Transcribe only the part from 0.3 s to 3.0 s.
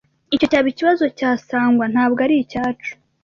Icyo cyaba ikibazo cya Sangwa, ntabwo aricyacu.